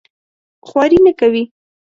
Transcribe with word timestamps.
خواري 0.67 0.99
نه 1.05 1.13
کوي. 1.19 1.43